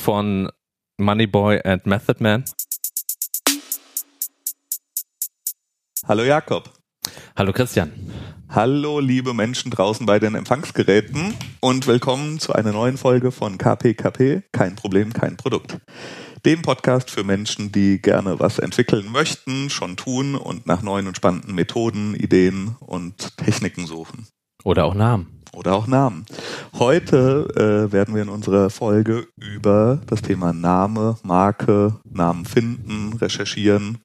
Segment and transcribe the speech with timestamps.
[0.00, 0.50] von
[0.98, 2.44] Moneyboy and Method Man.
[6.08, 6.70] Hallo Jakob.
[7.36, 7.92] Hallo Christian.
[8.48, 14.42] Hallo liebe Menschen draußen bei den Empfangsgeräten und willkommen zu einer neuen Folge von KPKP,
[14.52, 15.78] kein Problem, kein Produkt.
[16.46, 21.16] Dem Podcast für Menschen, die gerne was entwickeln möchten, schon tun und nach neuen und
[21.16, 24.26] spannenden Methoden, Ideen und Techniken suchen.
[24.64, 26.24] Oder auch Namen oder auch Namen.
[26.78, 27.48] Heute
[27.88, 33.98] äh, werden wir in unserer Folge über das Thema Name, Marke, Namen finden, recherchieren,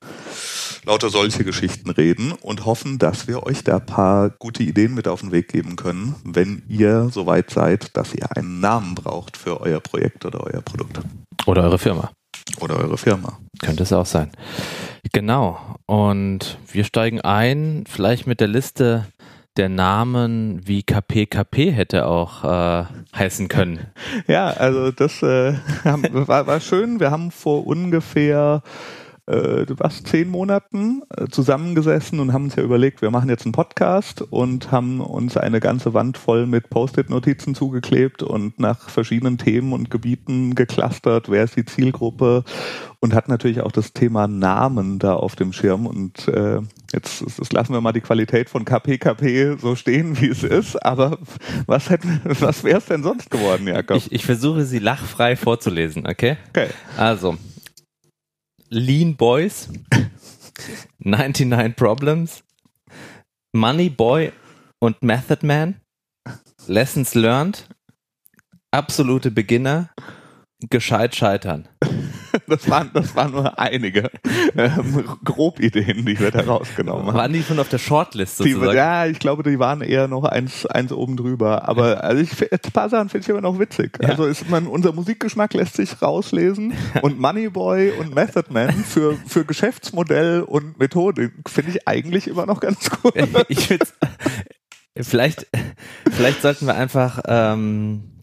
[0.85, 5.21] lauter solche Geschichten reden und hoffen, dass wir euch da paar gute Ideen mit auf
[5.21, 9.79] den Weg geben können, wenn ihr soweit seid, dass ihr einen Namen braucht für euer
[9.79, 10.99] Projekt oder euer Produkt.
[11.45, 12.11] Oder eure Firma.
[12.59, 13.39] Oder eure Firma.
[13.59, 14.31] Könnte es auch sein.
[15.13, 15.59] Genau.
[15.85, 19.05] Und wir steigen ein, vielleicht mit der Liste
[19.57, 23.79] der Namen wie KPKP hätte auch äh, heißen können.
[24.27, 26.99] Ja, also das äh, war, war schön.
[26.99, 28.61] Wir haben vor ungefähr
[29.27, 33.53] äh, was, zehn Monaten äh, zusammengesessen und haben uns ja überlegt, wir machen jetzt einen
[33.53, 39.73] Podcast und haben uns eine ganze Wand voll mit Post-it-Notizen zugeklebt und nach verschiedenen Themen
[39.73, 42.43] und Gebieten geclustert, wer ist die Zielgruppe
[42.99, 46.59] und hat natürlich auch das Thema Namen da auf dem Schirm und äh,
[46.93, 51.17] jetzt, jetzt lassen wir mal die Qualität von KPKP so stehen, wie es ist, aber
[51.65, 53.97] was hätten, was wäre es denn sonst geworden, Jakob?
[53.97, 56.37] Ich, ich versuche sie lachfrei vorzulesen, okay?
[56.49, 56.67] Okay.
[56.97, 57.37] Also,
[58.69, 59.69] Lean Boys,
[60.99, 62.43] 99 Problems,
[63.53, 64.31] Money Boy
[64.79, 65.81] und Method Man,
[66.67, 67.67] Lessons Learned,
[68.71, 69.91] absolute Beginner,
[70.69, 71.67] gescheit scheitern.
[72.47, 74.09] das, waren, das waren nur einige
[74.55, 77.15] ähm, Grobideen, die wir da rausgenommen haben.
[77.15, 78.71] Waren die schon auf der Shortlist sozusagen?
[78.71, 81.67] Die, ja, ich glaube, die waren eher noch eins, eins oben drüber.
[81.67, 83.97] Aber also ich, ein paar Sachen finde ich aber noch witzig.
[84.01, 84.09] Ja.
[84.09, 89.45] Also ist man, unser Musikgeschmack lässt sich rauslesen und Moneyboy und Method Man für, für
[89.45, 93.13] Geschäftsmodell und Methode finde ich eigentlich immer noch ganz gut.
[93.47, 93.69] ich
[95.01, 95.47] vielleicht,
[96.11, 98.14] vielleicht sollten wir einfach ähm,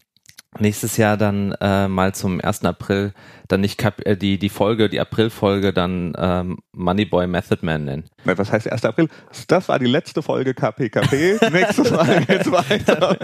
[0.59, 2.65] nächstes Jahr dann äh, mal zum 1.
[2.65, 3.13] April
[3.47, 8.05] dann nicht Kap äh, die, die Folge, die April-Folge dann ähm, Moneyboy Method Man nennen.
[8.23, 8.85] Was heißt 1.
[8.85, 9.09] April?
[9.47, 11.39] Das war die letzte Folge KPKP.
[11.51, 13.17] Nächstes Mal geht's weiter.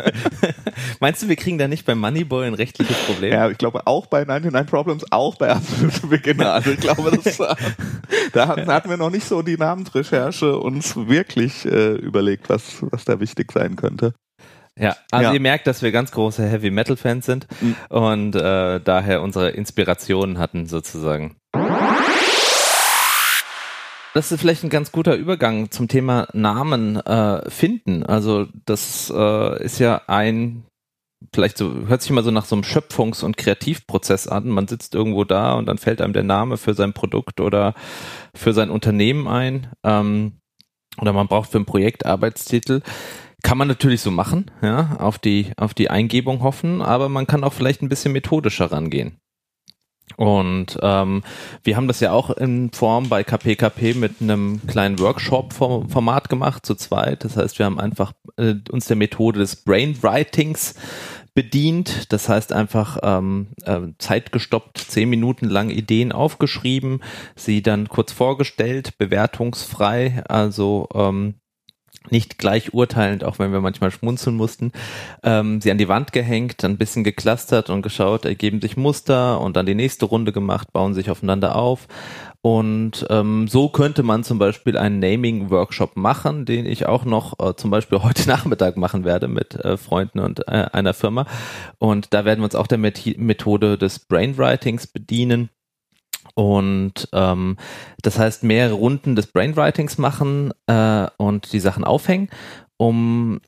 [1.00, 3.34] Meinst du, wir kriegen da nicht bei Moneyboy ein rechtliches Problem?
[3.34, 6.54] Ja, ich glaube auch bei 99 Problems, auch bei Absolute Beginner.
[6.54, 7.38] Also ich glaube, das,
[8.34, 13.20] da hatten wir noch nicht so die Namensrecherche uns wirklich äh, überlegt, was, was da
[13.20, 14.14] wichtig sein könnte.
[14.80, 15.34] Ja, also ja.
[15.34, 17.76] ihr merkt, dass wir ganz große Heavy Metal Fans sind mhm.
[17.90, 21.36] und äh, daher unsere Inspirationen hatten sozusagen.
[24.14, 28.04] Das ist vielleicht ein ganz guter Übergang zum Thema Namen äh, finden.
[28.04, 30.64] Also das äh, ist ja ein
[31.34, 34.48] vielleicht so, hört sich immer so nach so einem Schöpfungs- und Kreativprozess an.
[34.48, 37.74] Man sitzt irgendwo da und dann fällt einem der Name für sein Produkt oder
[38.34, 39.68] für sein Unternehmen ein.
[39.84, 40.40] Ähm,
[41.00, 42.82] oder man braucht für ein Projekt Arbeitstitel.
[43.42, 47.44] Kann man natürlich so machen, ja, auf die, auf die Eingebung hoffen, aber man kann
[47.44, 49.18] auch vielleicht ein bisschen methodischer rangehen.
[50.18, 51.24] Und ähm,
[51.64, 56.76] wir haben das ja auch in Form bei KPKP mit einem kleinen Workshop-Format gemacht, zu
[56.76, 57.24] zweit.
[57.24, 60.76] Das heißt, wir haben einfach äh, uns der Methode des Brainwritings
[61.34, 62.12] bedient.
[62.12, 67.02] Das heißt einfach ähm, äh, zeitgestoppt, zehn Minuten lang Ideen aufgeschrieben,
[67.36, 71.36] sie dann kurz vorgestellt, bewertungsfrei, also ähm,
[72.10, 74.72] nicht gleich urteilend, auch wenn wir manchmal schmunzeln mussten,
[75.24, 79.56] ähm, sie an die Wand gehängt, ein bisschen geklustert und geschaut, ergeben sich Muster und
[79.56, 81.88] dann die nächste Runde gemacht, bauen sich aufeinander auf.
[82.42, 87.56] Und ähm, so könnte man zum Beispiel einen Naming-Workshop machen, den ich auch noch äh,
[87.56, 91.26] zum Beispiel heute Nachmittag machen werde mit äh, Freunden und äh, einer Firma.
[91.80, 95.50] Und da werden wir uns auch der Methode des Brainwritings bedienen
[96.40, 97.58] und ähm,
[98.02, 102.30] das heißt, mehrere Runden des Brainwritings machen äh, und die Sachen aufhängen,
[102.78, 103.42] um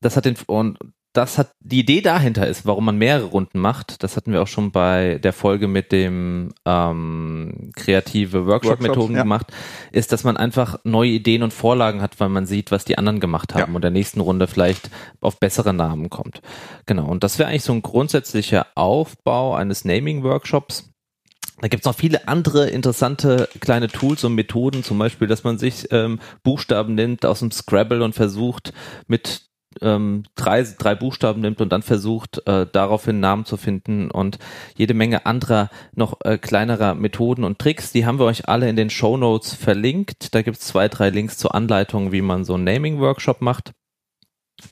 [0.00, 0.76] das hat den und
[1.12, 4.02] das hat die Idee dahinter ist, warum man mehrere Runden macht.
[4.02, 9.22] Das hatten wir auch schon bei der Folge mit dem ähm, kreative Workshop-Methoden ja.
[9.22, 9.52] gemacht,
[9.92, 13.20] ist, dass man einfach neue Ideen und Vorlagen hat, weil man sieht, was die anderen
[13.20, 13.76] gemacht haben ja.
[13.76, 14.90] und der nächsten Runde vielleicht
[15.20, 16.42] auf bessere Namen kommt.
[16.86, 17.06] Genau.
[17.06, 20.91] Und das wäre eigentlich so ein grundsätzlicher Aufbau eines Naming-Workshops
[21.62, 25.86] da gibt's noch viele andere interessante kleine Tools und Methoden, zum Beispiel, dass man sich
[25.92, 28.72] ähm, Buchstaben nimmt aus dem Scrabble und versucht
[29.06, 29.42] mit
[29.80, 34.40] ähm, drei, drei Buchstaben nimmt und dann versucht, äh, daraufhin Namen zu finden und
[34.76, 37.92] jede Menge anderer noch äh, kleinerer Methoden und Tricks.
[37.92, 40.34] Die haben wir euch alle in den Show Notes verlinkt.
[40.34, 43.70] Da gibt's zwei, drei Links zur Anleitung, wie man so einen Naming-Workshop macht.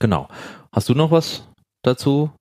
[0.00, 0.26] Genau.
[0.72, 1.48] Hast du noch was
[1.82, 2.32] dazu?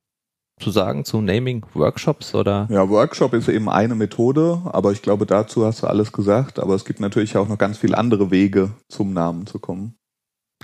[0.60, 2.68] Zu sagen zu Naming-Workshops oder?
[2.70, 6.60] Ja, Workshop ist eben eine Methode, aber ich glaube, dazu hast du alles gesagt.
[6.60, 9.96] Aber es gibt natürlich auch noch ganz viele andere Wege, zum Namen zu kommen.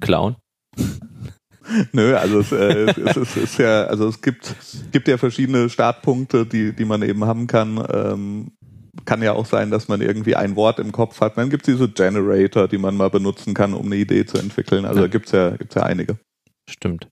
[0.02, 0.36] Clown?
[1.94, 4.56] Nö, also es, äh, es, es, ist ja, also es gibt,
[4.92, 7.84] gibt ja verschiedene Startpunkte, die, die man eben haben kann.
[7.92, 8.52] Ähm,
[9.06, 11.38] kann ja auch sein, dass man irgendwie ein Wort im Kopf hat.
[11.38, 14.86] Dann gibt es diese Generator, die man mal benutzen kann, um eine Idee zu entwickeln.
[14.86, 15.08] Also ja.
[15.08, 16.18] gibt's ja, gibt's ja einige.
[16.70, 17.08] Stimmt.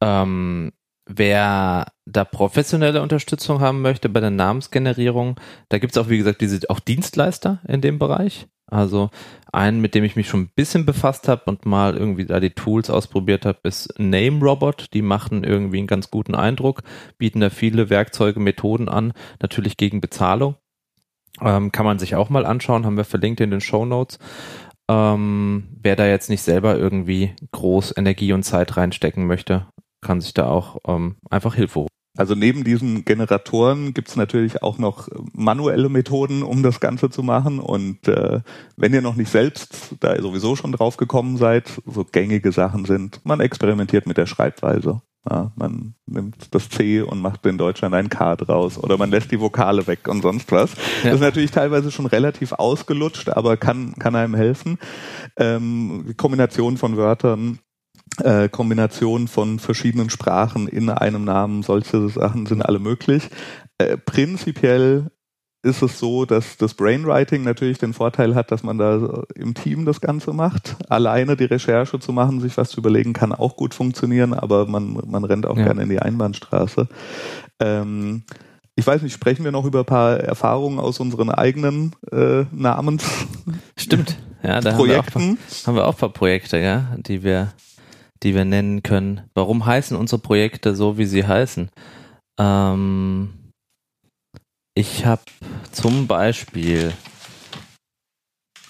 [0.00, 0.72] Ähm,
[1.08, 6.68] wer da professionelle Unterstützung haben möchte bei der Namensgenerierung, da gibt's auch, wie gesagt, diese
[6.70, 8.46] auch Dienstleister in dem Bereich.
[8.70, 9.08] Also
[9.50, 12.50] einen, mit dem ich mich schon ein bisschen befasst habe und mal irgendwie da die
[12.50, 14.92] Tools ausprobiert habe, ist Name Robot.
[14.92, 16.82] Die machen irgendwie einen ganz guten Eindruck,
[17.16, 20.56] bieten da viele Werkzeuge, Methoden an, natürlich gegen Bezahlung.
[21.40, 24.18] Ähm, kann man sich auch mal anschauen, haben wir verlinkt in den Show Notes.
[24.90, 29.66] Ähm, wer da jetzt nicht selber irgendwie groß Energie und Zeit reinstecken möchte,
[30.00, 31.88] kann sich da auch ähm, einfach Hilfe holen.
[32.18, 37.22] Also neben diesen Generatoren gibt es natürlich auch noch manuelle Methoden, um das Ganze zu
[37.22, 37.60] machen.
[37.60, 38.40] Und äh,
[38.76, 43.20] wenn ihr noch nicht selbst da sowieso schon drauf gekommen seid, so gängige Sachen sind,
[43.24, 45.00] man experimentiert mit der Schreibweise.
[45.30, 49.30] Ja, man nimmt das C und macht in Deutschland ein K draus oder man lässt
[49.30, 50.72] die Vokale weg und sonst was.
[51.04, 51.10] Ja.
[51.10, 54.78] Das ist natürlich teilweise schon relativ ausgelutscht, aber kann, kann einem helfen.
[55.36, 57.58] Ähm, Kombination von Wörtern
[58.22, 63.28] äh, Kombination von verschiedenen Sprachen in einem Namen, solche Sachen sind alle möglich.
[63.78, 65.10] Äh, prinzipiell
[65.62, 69.84] ist es so, dass das Brainwriting natürlich den Vorteil hat, dass man da im Team
[69.84, 70.76] das Ganze macht.
[70.88, 74.98] Alleine die Recherche zu machen, sich was zu überlegen, kann auch gut funktionieren, aber man,
[75.06, 75.64] man rennt auch ja.
[75.64, 76.88] gerne in die Einbahnstraße.
[77.60, 78.22] Ähm,
[78.76, 83.04] ich weiß nicht, sprechen wir noch über ein paar Erfahrungen aus unseren eigenen äh, Namens?
[83.76, 85.20] Stimmt, ja, da Projekten.
[85.20, 87.52] Haben, wir auch, haben wir auch ein paar Projekte, ja, die wir,
[88.22, 89.22] die wir nennen können.
[89.34, 91.70] Warum heißen unsere Projekte so, wie sie heißen?
[92.38, 93.50] Ähm,
[94.74, 95.22] ich habe
[95.72, 96.92] zum Beispiel,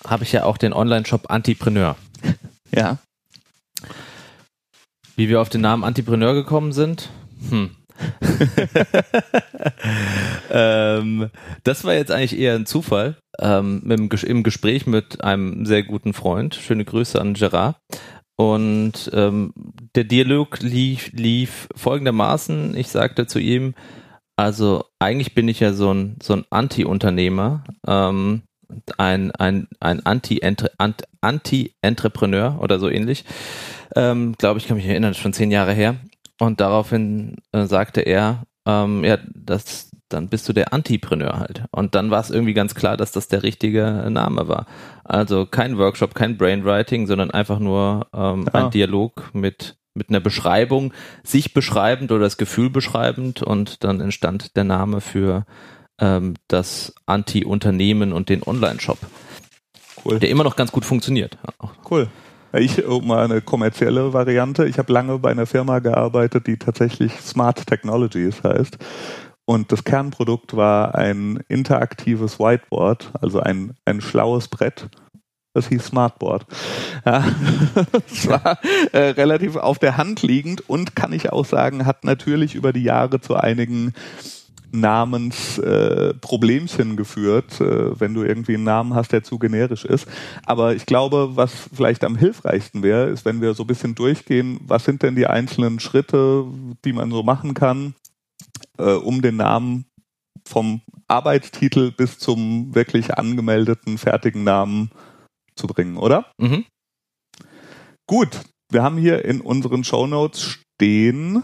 [0.06, 1.96] habe ich ja auch den Online-Shop Antipreneur.
[2.70, 2.98] Ja.
[5.16, 7.08] Wie wir auf den Namen Antipreneur gekommen sind?
[7.48, 7.70] Hm.
[10.50, 11.30] ähm,
[11.64, 13.16] das war jetzt eigentlich eher ein Zufall.
[13.38, 16.54] Ähm, im, Im Gespräch mit einem sehr guten Freund.
[16.54, 17.76] Schöne Grüße an Gerard.
[18.40, 19.52] Und ähm,
[19.96, 22.76] der Dialog lief, lief folgendermaßen.
[22.76, 23.74] Ich sagte zu ihm,
[24.36, 28.42] also eigentlich bin ich ja so ein, so ein Anti-Unternehmer, ähm,
[28.96, 30.00] ein, ein, ein
[31.20, 33.24] Anti-Entrepreneur oder so ähnlich.
[33.96, 35.96] Ähm, Glaube ich, kann mich erinnern, schon zehn Jahre her.
[36.38, 41.64] Und daraufhin äh, sagte er, ähm, ja, das, dann bist du der Antipreneur halt.
[41.70, 44.66] Und dann war es irgendwie ganz klar, dass das der richtige Name war.
[45.04, 48.54] Also kein Workshop, kein Brainwriting, sondern einfach nur ähm, ja.
[48.54, 50.92] ein Dialog mit mit einer Beschreibung,
[51.24, 55.44] sich beschreibend oder das Gefühl beschreibend und dann entstand der Name für
[56.00, 58.98] ähm, das Anti-Unternehmen und den Online-Shop.
[60.04, 60.20] Cool.
[60.20, 61.36] Der immer noch ganz gut funktioniert.
[61.90, 62.08] Cool.
[62.54, 64.66] Ich mal eine kommerzielle Variante.
[64.66, 68.78] Ich habe lange bei einer Firma gearbeitet, die tatsächlich Smart Technologies heißt.
[69.48, 74.90] Und das Kernprodukt war ein interaktives Whiteboard, also ein, ein schlaues Brett,
[75.54, 76.44] das hieß Smartboard.
[77.06, 77.24] Ja,
[77.90, 78.58] das war
[78.92, 82.82] äh, relativ auf der Hand liegend und kann ich auch sagen, hat natürlich über die
[82.82, 83.94] Jahre zu einigen
[84.70, 90.06] Namensproblemchen äh, geführt, äh, wenn du irgendwie einen Namen hast, der zu generisch ist.
[90.44, 94.60] Aber ich glaube, was vielleicht am hilfreichsten wäre, ist, wenn wir so ein bisschen durchgehen,
[94.66, 96.44] was sind denn die einzelnen Schritte,
[96.84, 97.94] die man so machen kann,
[98.78, 99.86] äh, um den Namen
[100.46, 104.90] vom Arbeitstitel bis zum wirklich angemeldeten fertigen Namen
[105.56, 106.30] zu bringen, oder?
[106.38, 106.64] Mhm.
[108.06, 111.42] Gut, wir haben hier in unseren Show Notes stehen,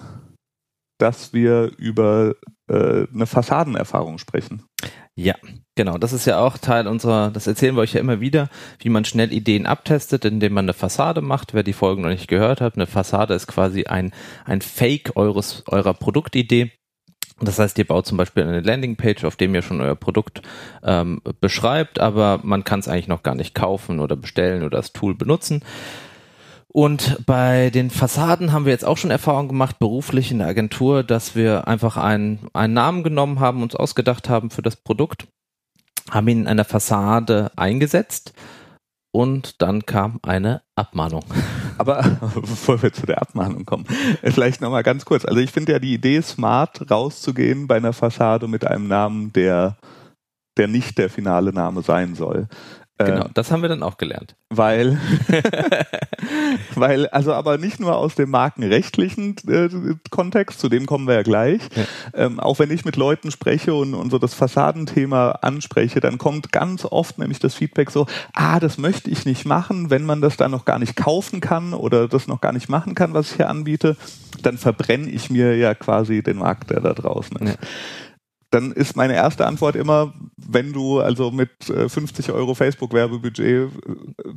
[0.98, 2.34] dass wir über
[2.68, 4.62] äh, eine Fassadenerfahrung sprechen.
[5.16, 5.34] Ja,
[5.76, 5.98] genau.
[5.98, 8.48] Das ist ja auch Teil unserer, das erzählen wir euch ja immer wieder,
[8.80, 11.54] wie man schnell Ideen abtestet, indem man eine Fassade macht.
[11.54, 14.12] Wer die Folgen noch nicht gehört hat, eine Fassade ist quasi ein,
[14.44, 16.72] ein Fake eures, eurer Produktidee.
[17.40, 20.42] Das heißt, ihr baut zum Beispiel eine Landingpage, auf dem ihr schon euer Produkt
[20.84, 24.92] ähm, beschreibt, aber man kann es eigentlich noch gar nicht kaufen oder bestellen oder das
[24.92, 25.62] Tool benutzen.
[26.68, 31.04] Und bei den Fassaden haben wir jetzt auch schon Erfahrung gemacht, beruflich in der Agentur,
[31.04, 35.28] dass wir einfach einen, einen Namen genommen haben, uns ausgedacht haben für das Produkt,
[36.10, 38.32] haben ihn in einer Fassade eingesetzt
[39.12, 41.24] und dann kam eine Abmahnung.
[41.78, 42.02] Aber
[42.34, 43.84] bevor wir zu der Abmahnung kommen,
[44.22, 45.24] vielleicht nochmal ganz kurz.
[45.24, 49.76] Also ich finde ja die Idee smart, rauszugehen bei einer Fassade mit einem Namen, der,
[50.56, 52.48] der nicht der finale Name sein soll.
[52.96, 54.36] Genau, das haben wir dann auch gelernt.
[54.50, 54.98] Weil,
[56.76, 59.68] weil, also aber nicht nur aus dem markenrechtlichen äh,
[60.10, 61.60] Kontext, zu dem kommen wir ja gleich.
[61.74, 61.84] Ja.
[62.14, 66.52] Ähm, auch wenn ich mit Leuten spreche und, und so das Fassadenthema anspreche, dann kommt
[66.52, 70.36] ganz oft nämlich das Feedback so, ah, das möchte ich nicht machen, wenn man das
[70.36, 73.36] dann noch gar nicht kaufen kann oder das noch gar nicht machen kann, was ich
[73.36, 73.96] hier anbiete,
[74.42, 77.58] dann verbrenne ich mir ja quasi den Markt, der da draußen ist.
[77.60, 77.68] Ja
[78.54, 83.68] dann ist meine erste Antwort immer, wenn du also mit 50 äh, Euro Facebook-Werbebudget äh,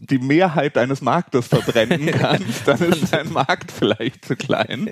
[0.10, 4.90] die Mehrheit deines Marktes verbrennen kannst, dann ist dein Markt vielleicht zu klein.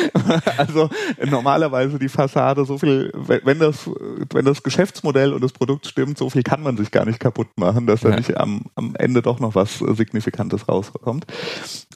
[0.58, 0.90] also
[1.24, 3.88] normalerweise die Fassade, so viel, wenn das,
[4.34, 7.48] wenn das Geschäftsmodell und das Produkt stimmt, so viel kann man sich gar nicht kaputt
[7.56, 8.16] machen, dass da ja.
[8.16, 11.26] nicht am, am Ende doch noch was Signifikantes rauskommt.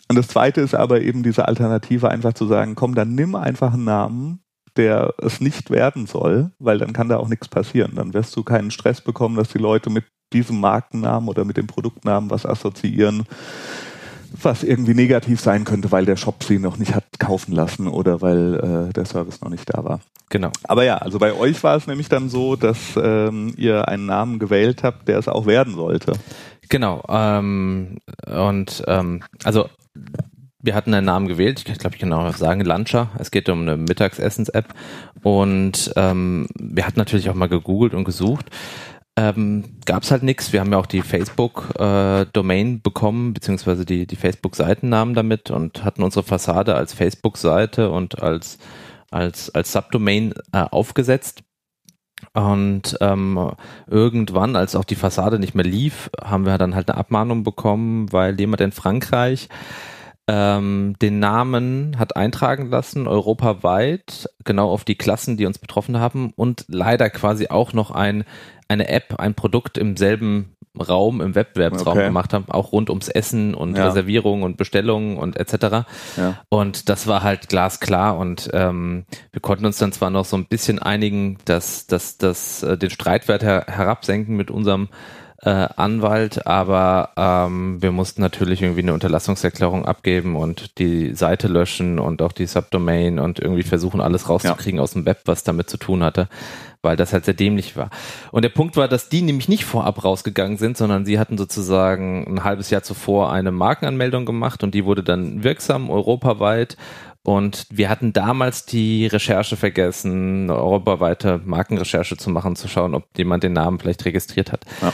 [0.09, 3.75] Und das zweite ist aber eben diese Alternative, einfach zu sagen, komm, dann nimm einfach
[3.75, 4.43] einen Namen,
[4.77, 7.93] der es nicht werden soll, weil dann kann da auch nichts passieren.
[7.95, 11.67] Dann wirst du keinen Stress bekommen, dass die Leute mit diesem Markennamen oder mit dem
[11.67, 13.25] Produktnamen was assoziieren,
[14.41, 18.23] was irgendwie negativ sein könnte, weil der Shop sie noch nicht hat kaufen lassen oder
[18.23, 20.01] weil äh, der Service noch nicht da war.
[20.31, 20.51] Genau.
[20.65, 24.39] Aber ja, also bei euch war es nämlich dann so, dass ähm, ihr einen Namen
[24.39, 26.15] gewählt habt, der es auch werden sollte.
[26.71, 27.05] Genau.
[27.09, 29.69] Ähm, und ähm, also
[30.63, 33.11] wir hatten einen Namen gewählt, ich glaube, ich kann auch sagen, Luncher.
[33.19, 34.67] Es geht um eine Mittagsessens-App.
[35.23, 38.47] Und ähm, wir hatten natürlich auch mal gegoogelt und gesucht.
[39.17, 40.53] Ähm, Gab es halt nichts.
[40.53, 46.03] Wir haben ja auch die Facebook-Domain äh, bekommen, beziehungsweise die, die Facebook-Seitennamen damit und hatten
[46.03, 48.59] unsere Fassade als Facebook-Seite und als,
[49.11, 51.43] als, als Subdomain äh, aufgesetzt.
[52.35, 53.51] Und ähm,
[53.89, 58.13] irgendwann, als auch die Fassade nicht mehr lief, haben wir dann halt eine Abmahnung bekommen,
[58.13, 59.49] weil jemand in Frankreich
[60.29, 66.33] ähm, den Namen hat eintragen lassen, europaweit, genau auf die Klassen, die uns betroffen haben
[66.37, 68.25] und leider quasi auch noch ein,
[68.69, 72.07] eine App, ein Produkt im selben Raum, im Wettbewerbsraum okay.
[72.07, 73.89] gemacht haben, auch rund ums Essen und ja.
[73.89, 75.87] Reservierungen und Bestellungen und etc.
[76.17, 76.43] Ja.
[76.49, 80.47] Und das war halt glasklar und ähm, wir konnten uns dann zwar noch so ein
[80.47, 84.89] bisschen einigen, dass, dass, dass äh, den Streitwert her herabsenken mit unserem
[85.45, 91.99] äh, Anwalt, aber ähm, wir mussten natürlich irgendwie eine Unterlassungserklärung abgeben und die Seite löschen
[91.99, 94.85] und auch die Subdomain und irgendwie versuchen, alles rauszukriegen ja.
[94.85, 96.29] aus dem Web, was damit zu tun hatte,
[96.81, 97.91] weil das halt sehr dämlich war.
[98.31, 102.25] Und der Punkt war, dass die nämlich nicht vorab rausgegangen sind, sondern sie hatten sozusagen
[102.29, 106.77] ein halbes Jahr zuvor eine Markenanmeldung gemacht und die wurde dann wirksam europaweit
[107.25, 113.07] und wir hatten damals die Recherche vergessen, eine europaweite Markenrecherche zu machen, zu schauen, ob
[113.17, 114.65] jemand den Namen vielleicht registriert hat.
[114.81, 114.93] Ja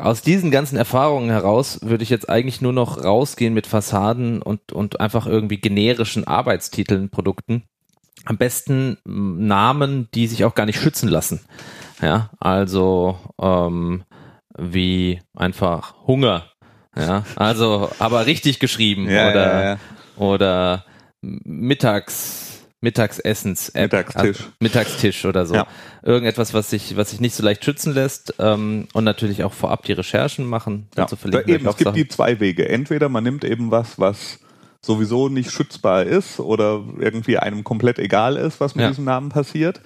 [0.00, 4.72] aus diesen ganzen Erfahrungen heraus würde ich jetzt eigentlich nur noch rausgehen mit Fassaden und,
[4.72, 7.64] und einfach irgendwie generischen Arbeitstiteln, Produkten.
[8.24, 11.40] Am besten Namen, die sich auch gar nicht schützen lassen.
[12.02, 14.04] Ja, also ähm,
[14.56, 16.44] wie einfach Hunger.
[16.96, 19.78] Ja, also aber richtig geschrieben ja, oder ja, ja.
[20.16, 20.84] oder
[21.22, 22.49] mittags
[22.80, 23.92] Mittagsessens-App.
[23.92, 24.40] Mittagstisch.
[24.40, 25.54] Also Mittagstisch oder so.
[25.54, 25.66] Ja.
[26.02, 29.84] Irgendetwas, was sich, was sich nicht so leicht schützen lässt ähm, und natürlich auch vorab
[29.84, 30.88] die Recherchen machen.
[30.96, 31.06] Ja.
[31.06, 31.94] Da eben, es gibt Sachen.
[31.94, 32.68] die zwei Wege.
[32.68, 34.38] Entweder man nimmt eben was, was
[34.82, 38.88] sowieso nicht schützbar ist oder irgendwie einem komplett egal ist, was mit ja.
[38.88, 39.82] diesem Namen passiert.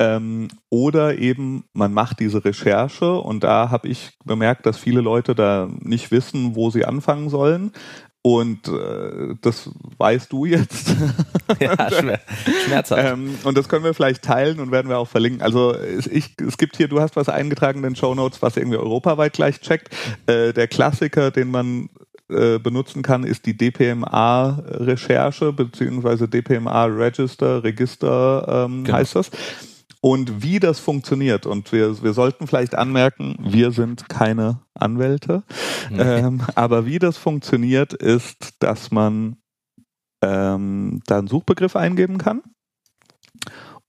[0.00, 5.34] Ähm, oder eben man macht diese Recherche und da habe ich bemerkt, dass viele Leute
[5.34, 7.72] da nicht wissen, wo sie anfangen sollen.
[8.28, 10.94] Und äh, das weißt du jetzt.
[11.60, 12.18] ja, schmer
[12.66, 13.02] schmerzhaft.
[13.02, 15.40] Ähm, und das können wir vielleicht teilen und werden wir auch verlinken.
[15.40, 18.58] Also es, ich, es gibt hier, du hast was eingetragen in den Show Notes, was
[18.58, 19.96] irgendwie europaweit gleich checkt.
[20.26, 21.88] Äh, der Klassiker, den man
[22.28, 28.98] äh, benutzen kann, ist die DPMA-Recherche beziehungsweise DPMA-Register, Register ähm, genau.
[28.98, 29.30] heißt das
[30.00, 31.46] und wie das funktioniert.
[31.46, 35.42] Und wir, wir sollten vielleicht anmerken, wir sind keine Anwälte,
[35.90, 36.00] mhm.
[36.00, 39.36] ähm, aber wie das funktioniert, ist, dass man
[40.22, 42.42] ähm, da einen Suchbegriff eingeben kann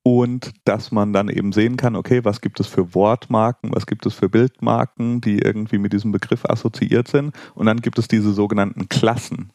[0.04, 4.06] und dass man dann eben sehen kann, okay, was gibt es für Wortmarken, was gibt
[4.06, 8.34] es für Bildmarken, die irgendwie mit diesem Begriff assoziiert sind und dann gibt es diese
[8.34, 9.52] sogenannten Klassen.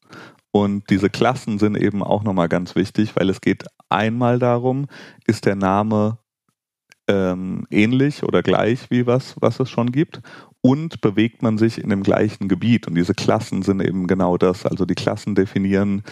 [0.53, 4.87] Und diese Klassen sind eben auch nochmal ganz wichtig, weil es geht einmal darum,
[5.27, 6.19] ist der Name
[7.09, 10.21] ähm, ähnlich oder gleich wie was, was es schon gibt
[10.61, 12.87] und bewegt man sich in dem gleichen Gebiet.
[12.87, 14.65] Und diese Klassen sind eben genau das.
[14.65, 16.03] Also die Klassen definieren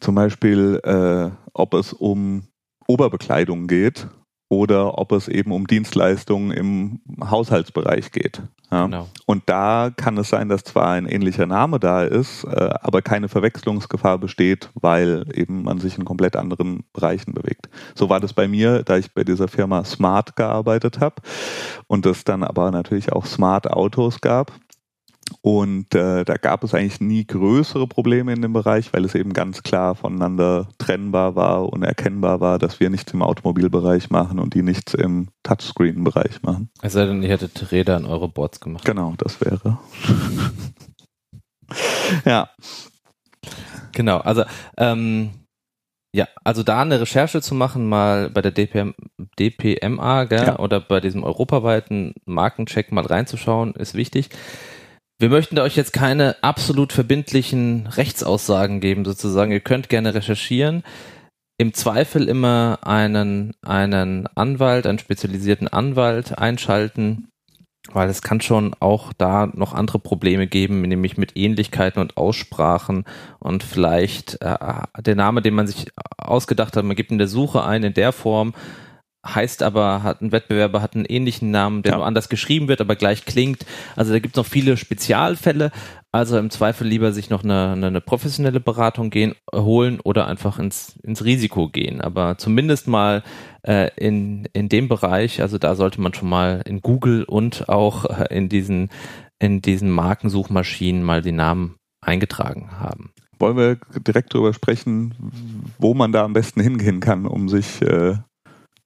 [0.00, 2.44] zum Beispiel, äh, ob es um
[2.86, 4.08] Oberbekleidung geht
[4.54, 8.40] oder ob es eben um Dienstleistungen im Haushaltsbereich geht.
[8.70, 8.84] Ja.
[8.86, 9.08] Genau.
[9.26, 13.28] Und da kann es sein, dass zwar ein ähnlicher Name da ist, äh, aber keine
[13.28, 17.68] Verwechslungsgefahr besteht, weil eben man sich in komplett anderen Bereichen bewegt.
[17.94, 21.16] So war das bei mir, da ich bei dieser Firma Smart gearbeitet habe
[21.86, 24.52] und es dann aber natürlich auch Smart Autos gab.
[25.40, 29.32] Und äh, da gab es eigentlich nie größere Probleme in dem Bereich, weil es eben
[29.32, 34.54] ganz klar voneinander trennbar war und erkennbar war, dass wir nichts im Automobilbereich machen und
[34.54, 36.70] die nichts im Touchscreen-Bereich machen.
[36.82, 38.84] Es sei denn, ihr hättet Räder in eure Boards gemacht.
[38.84, 39.78] Genau, das wäre.
[42.24, 42.48] ja.
[43.92, 44.44] Genau, also
[44.76, 45.30] ähm,
[46.14, 48.94] ja, also da eine Recherche zu machen, mal bei der DPM,
[49.38, 50.58] DPMA gell, ja.
[50.60, 54.28] oder bei diesem europaweiten Markencheck mal reinzuschauen, ist wichtig.
[55.18, 59.52] Wir möchten euch jetzt keine absolut verbindlichen Rechtsaussagen geben, sozusagen.
[59.52, 60.82] Ihr könnt gerne recherchieren.
[61.56, 67.28] Im Zweifel immer einen, einen Anwalt, einen spezialisierten Anwalt einschalten,
[67.92, 73.04] weil es kann schon auch da noch andere Probleme geben, nämlich mit Ähnlichkeiten und Aussprachen
[73.38, 74.56] und vielleicht äh,
[75.00, 75.86] der Name, den man sich
[76.18, 78.52] ausgedacht hat, man gibt in der Suche ein in der Form,
[79.24, 81.98] heißt aber, hat ein Wettbewerber hat einen ähnlichen Namen, der ja.
[81.98, 83.64] nur anders geschrieben wird, aber gleich klingt.
[83.96, 85.70] Also da gibt es noch viele Spezialfälle.
[86.12, 90.96] Also im Zweifel lieber sich noch eine, eine, professionelle Beratung gehen, holen oder einfach ins,
[91.02, 92.00] ins Risiko gehen.
[92.00, 93.24] Aber zumindest mal
[93.62, 98.04] äh, in, in dem Bereich, also da sollte man schon mal in Google und auch
[98.04, 98.90] äh, in diesen,
[99.40, 103.10] in diesen Markensuchmaschinen mal die Namen eingetragen haben.
[103.40, 105.14] Wollen wir direkt darüber sprechen,
[105.78, 108.14] wo man da am besten hingehen kann, um sich äh,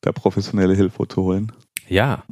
[0.01, 1.53] da professionelle Hilfe zu holen.
[1.89, 2.25] Ja,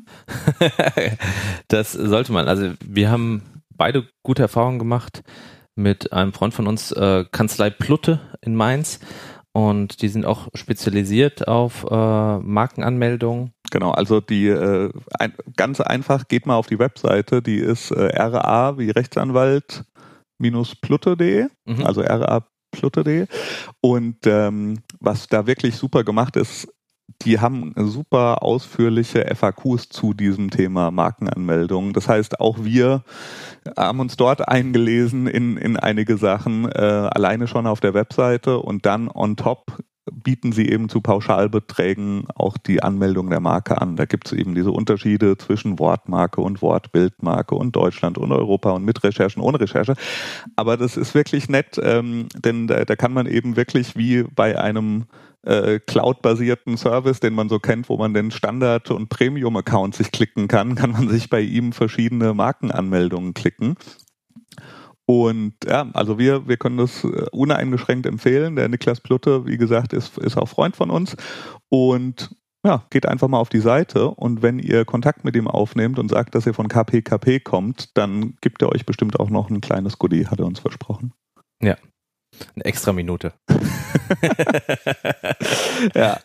[1.69, 2.49] das sollte man.
[2.49, 3.43] Also wir haben
[3.75, 5.23] beide gute Erfahrungen gemacht
[5.75, 9.01] mit einem Freund von uns, äh, Kanzlei Plutte in Mainz.
[9.53, 13.53] Und die sind auch spezialisiert auf äh, Markenanmeldungen.
[13.71, 18.15] Genau, also die äh, ein, ganz einfach, geht mal auf die Webseite, die ist äh,
[18.21, 19.85] RA wie Rechtsanwalt
[20.83, 21.87] plutte.de, mhm.
[21.87, 23.27] also RA plutte.de.
[23.81, 26.69] Und ähm, was da wirklich super gemacht ist,
[27.23, 31.93] die haben super ausführliche FAQs zu diesem Thema Markenanmeldung.
[31.93, 33.03] Das heißt, auch wir
[33.77, 38.87] haben uns dort eingelesen in, in einige Sachen, äh, alleine schon auf der Webseite und
[38.87, 39.73] dann on top
[40.13, 43.97] bieten sie eben zu Pauschalbeträgen auch die Anmeldung der Marke an.
[43.97, 48.85] Da gibt es eben diese Unterschiede zwischen Wortmarke und Wortbildmarke und Deutschland und Europa und
[48.85, 49.95] mit Recherchen, ohne Recherche.
[50.55, 54.59] Aber das ist wirklich nett, ähm, denn da, da kann man eben wirklich wie bei
[54.59, 55.07] einem
[55.47, 60.49] äh, Cloud-basierten Service, den man so kennt, wo man den Standard- und Premium-Account sich klicken
[60.49, 63.77] kann, kann man sich bei ihm verschiedene Markenanmeldungen klicken.
[65.07, 68.57] Und ja, also wir, wir können das äh, uneingeschränkt empfehlen.
[68.57, 71.17] Der Niklas Plutte, wie gesagt, ist, ist auch Freund von uns.
[71.69, 76.01] Und ja, geht einfach mal auf die Seite und wenn ihr Kontakt mit ihm aufnehmt
[76.01, 79.61] und sagt, dass ihr von KPKP kommt, dann gibt er euch bestimmt auch noch ein
[79.61, 81.13] kleines Goodie, hat er uns versprochen.
[81.63, 81.77] Ja,
[82.55, 83.33] eine extra Minute.
[85.95, 86.19] ja.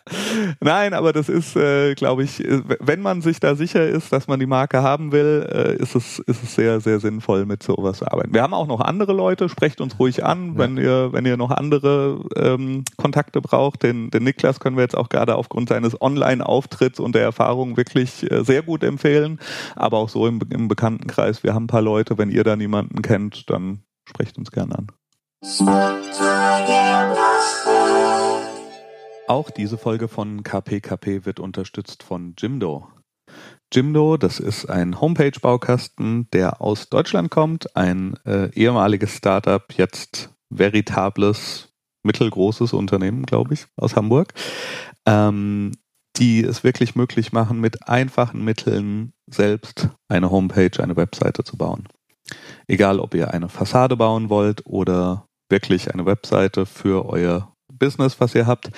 [0.60, 4.28] Nein, aber das ist, äh, glaube ich, äh, wenn man sich da sicher ist, dass
[4.28, 7.98] man die Marke haben will, äh, ist, es, ist es sehr, sehr sinnvoll, mit sowas
[7.98, 8.34] zu arbeiten.
[8.34, 10.58] Wir haben auch noch andere Leute, sprecht uns ruhig an, ja.
[10.58, 13.82] wenn ihr, wenn ihr noch andere ähm, Kontakte braucht.
[13.82, 18.30] Den, den Niklas können wir jetzt auch gerade aufgrund seines Online-Auftritts und der Erfahrung wirklich
[18.30, 19.38] äh, sehr gut empfehlen.
[19.76, 23.02] Aber auch so im, im Bekanntenkreis, wir haben ein paar Leute, wenn ihr da niemanden
[23.02, 24.86] kennt, dann sprecht uns gerne an.
[29.26, 32.86] Auch diese Folge von KPKP wird unterstützt von Jimdo.
[33.72, 41.72] Jimdo, das ist ein Homepage-Baukasten, der aus Deutschland kommt, ein äh, ehemaliges Startup, jetzt veritables,
[42.04, 44.34] mittelgroßes Unternehmen, glaube ich, aus Hamburg,
[45.06, 45.72] ähm,
[46.18, 51.88] die es wirklich möglich machen, mit einfachen Mitteln selbst eine Homepage, eine Webseite zu bauen.
[52.68, 58.34] Egal, ob ihr eine Fassade bauen wollt oder wirklich eine Webseite für euer Business, was
[58.34, 58.70] ihr habt.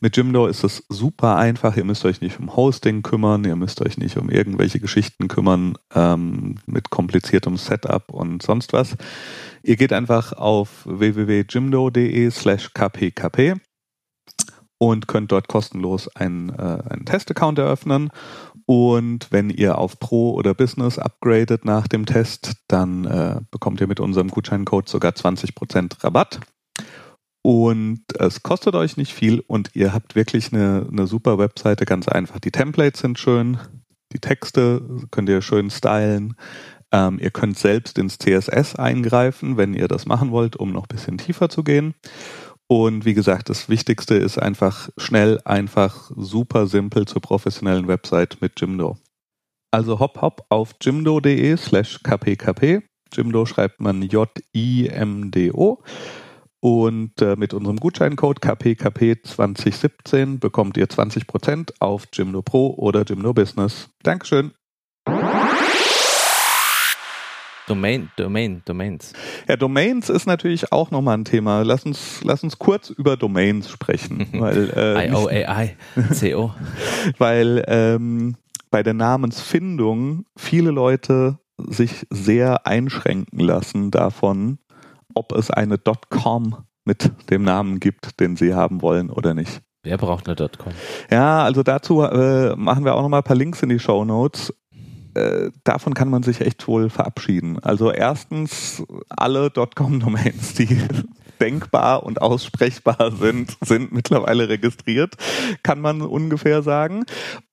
[0.00, 1.76] Mit Jimdo ist es super einfach.
[1.76, 5.76] Ihr müsst euch nicht um Hosting kümmern, ihr müsst euch nicht um irgendwelche Geschichten kümmern
[5.94, 8.96] ähm, mit kompliziertem Setup und sonst was.
[9.62, 13.56] Ihr geht einfach auf www.jimdo.de slash kpkp
[14.78, 18.10] und könnt dort kostenlos einen, äh, einen Testaccount eröffnen.
[18.66, 23.86] Und wenn ihr auf Pro oder Business upgradet nach dem Test, dann äh, bekommt ihr
[23.86, 26.40] mit unserem Gutscheincode sogar 20% Rabatt.
[27.42, 32.08] Und es kostet euch nicht viel und ihr habt wirklich eine, eine super Webseite, ganz
[32.08, 32.40] einfach.
[32.40, 33.58] Die Templates sind schön,
[34.12, 36.34] die Texte könnt ihr schön stylen.
[36.90, 40.94] Ähm, ihr könnt selbst ins CSS eingreifen, wenn ihr das machen wollt, um noch ein
[40.94, 41.94] bisschen tiefer zu gehen.
[42.68, 48.60] Und wie gesagt, das Wichtigste ist einfach schnell, einfach, super simpel zur professionellen Website mit
[48.60, 48.96] Jimdo.
[49.70, 52.82] Also hopp hopp auf jimdo.de slash kpkp.
[53.12, 55.78] Jimdo schreibt man J-I-M-D-O.
[56.60, 63.90] Und äh, mit unserem Gutscheincode KPKP2017 bekommt ihr 20% auf Jimdo Pro oder Jimdo Business.
[64.02, 64.55] Dankeschön.
[67.66, 69.12] Domain, Domain, Domains.
[69.48, 71.62] Ja, Domains ist natürlich auch nochmal ein Thema.
[71.62, 74.28] Lass uns, lass uns kurz über Domains sprechen.
[74.32, 75.76] weil, äh, IOAI,
[76.20, 76.54] CO.
[77.18, 78.36] weil ähm,
[78.70, 84.58] bei der Namensfindung viele Leute sich sehr einschränken lassen davon,
[85.14, 89.62] ob es eine .com mit dem Namen gibt, den sie haben wollen oder nicht.
[89.82, 90.72] Wer braucht eine .com?
[91.10, 94.52] Ja, also dazu äh, machen wir auch nochmal ein paar Links in die Show Notes.
[95.16, 97.58] Äh, davon kann man sich echt wohl verabschieden.
[97.60, 100.78] Also erstens alle .com-Domains, die
[101.40, 105.14] denkbar und aussprechbar sind, sind mittlerweile registriert,
[105.62, 107.04] kann man ungefähr sagen.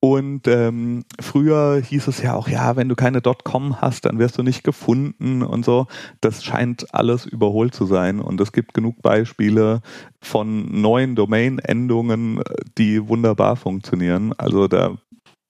[0.02, 4.38] Und ähm, früher hieß es ja auch, ja, wenn du keine .com hast, dann wirst
[4.38, 5.88] du nicht gefunden und so.
[6.20, 9.82] Das scheint alles überholt zu sein und es gibt genug Beispiele
[10.20, 12.42] von neuen Domain-Endungen,
[12.78, 14.34] die wunderbar funktionieren.
[14.38, 14.98] Also da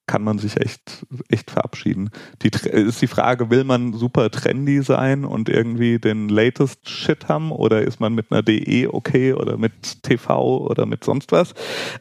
[0.06, 2.10] kann man sich echt, echt verabschieden.
[2.42, 7.50] Die ist die Frage, will man super trendy sein und irgendwie den latest Shit haben
[7.50, 11.54] oder ist man mit einer DE okay oder mit TV oder mit sonst was?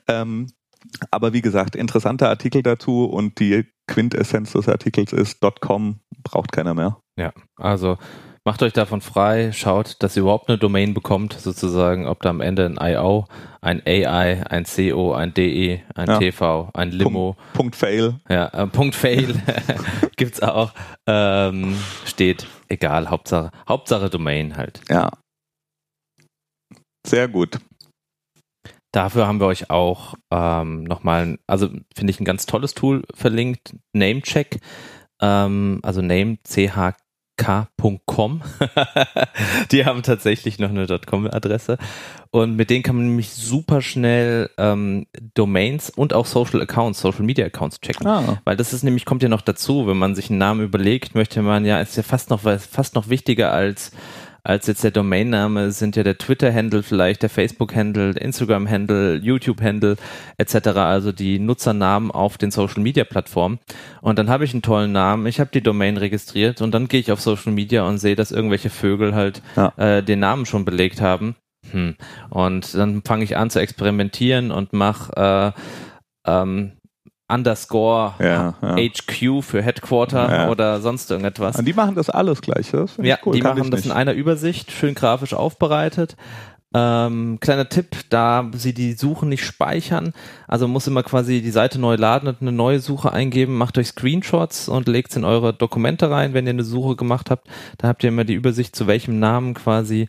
[0.07, 0.47] Ähm,
[1.11, 6.73] aber wie gesagt, interessanter Artikel dazu und die Quintessenz des Artikels ist, .com braucht keiner
[6.73, 6.99] mehr.
[7.17, 7.97] Ja, also
[8.45, 12.41] Macht euch davon frei, schaut, dass ihr überhaupt eine Domain bekommt, sozusagen, ob da am
[12.41, 13.25] Ende ein IO,
[13.61, 16.17] ein AI, ein CO, ein DE, ein ja.
[16.19, 17.33] TV, ein Limo.
[17.33, 18.19] Punkt, Punkt Fail.
[18.27, 19.41] Ja, äh, Punkt Fail
[20.17, 20.73] gibt's auch.
[21.07, 24.81] Ähm, steht, egal, Hauptsache, Hauptsache Domain halt.
[24.89, 25.09] Ja.
[27.07, 27.59] Sehr gut.
[28.91, 33.73] Dafür haben wir euch auch ähm, nochmal, also finde ich ein ganz tolles Tool verlinkt,
[33.93, 34.59] Namecheck,
[35.21, 36.93] ähm, also Name, C-H
[37.37, 38.41] k.com.
[39.71, 41.77] die haben tatsächlich noch eine .com-Adresse
[42.31, 47.23] und mit denen kann man nämlich super schnell ähm, Domains und auch Social Accounts, Social
[47.23, 48.41] Media Accounts checken, ah.
[48.45, 51.41] weil das ist nämlich kommt ja noch dazu, wenn man sich einen Namen überlegt, möchte
[51.41, 53.91] man ja ist ja fast noch fast noch wichtiger als
[54.43, 59.95] als jetzt der Domainname sind ja der Twitter-Handle vielleicht, der Facebook-Handle, der Instagram-Handle, YouTube-Handle
[60.37, 63.59] etc., also die Nutzernamen auf den Social-Media-Plattformen.
[64.01, 66.99] Und dann habe ich einen tollen Namen, ich habe die Domain registriert und dann gehe
[66.99, 69.71] ich auf Social Media und sehe, dass irgendwelche Vögel halt ja.
[69.77, 71.35] äh, den Namen schon belegt haben.
[71.71, 71.95] Hm.
[72.29, 75.53] Und dann fange ich an zu experimentieren und mache
[76.25, 76.73] äh, ähm,
[77.33, 78.75] underscore ja, ja.
[78.75, 80.49] HQ für Headquarter ja.
[80.49, 81.57] oder sonst irgendetwas.
[81.57, 82.71] Und die machen das alles gleich.
[82.71, 83.33] Das ja, cool.
[83.33, 83.87] die Kann machen das nicht.
[83.87, 86.15] in einer Übersicht, schön grafisch aufbereitet.
[86.75, 90.11] Ähm, kleiner Tipp, da Sie die Suche nicht speichern,
[90.47, 93.89] also muss immer quasi die Seite neu laden und eine neue Suche eingeben, macht euch
[93.89, 97.47] Screenshots und legt es in eure Dokumente rein, wenn ihr eine Suche gemacht habt.
[97.77, 100.07] Da habt ihr immer die Übersicht, zu welchem Namen quasi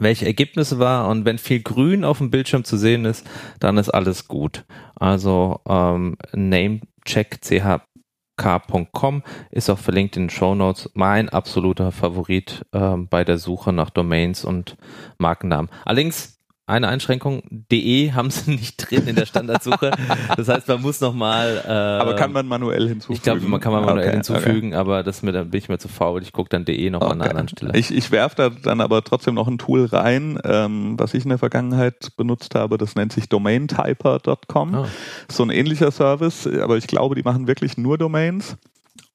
[0.00, 3.26] welche Ergebnisse war und wenn viel Grün auf dem Bildschirm zu sehen ist,
[3.60, 4.64] dann ist alles gut.
[4.96, 10.90] Also ähm, namecheck.chk.com ist auch verlinkt in den Show Notes.
[10.94, 14.76] Mein absoluter Favorit ähm, bei der Suche nach Domains und
[15.18, 15.70] Markennamen.
[15.84, 16.39] Allerdings
[16.70, 19.90] eine Einschränkung, de haben sie nicht drin in der Standardsuche.
[20.36, 21.62] das heißt, man muss nochmal.
[21.66, 23.16] Äh, aber kann man manuell hinzufügen?
[23.16, 24.76] Ich glaube, man kann man manuell okay, hinzufügen, okay.
[24.76, 26.22] aber das mir, dann bin ich mir zu faul.
[26.22, 27.14] Ich gucke dann de nochmal okay.
[27.14, 27.72] an einer anderen Stelle.
[27.76, 31.30] Ich, ich werfe da dann aber trotzdem noch ein Tool rein, ähm, was ich in
[31.30, 32.78] der Vergangenheit benutzt habe.
[32.78, 34.74] Das nennt sich domaintyper.com.
[34.74, 34.86] Oh.
[35.30, 38.56] So ein ähnlicher Service, aber ich glaube, die machen wirklich nur Domains.